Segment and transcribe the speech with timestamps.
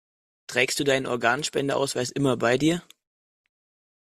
[0.47, 2.81] Trägst du deinen Organspendeausweis immer bei dir?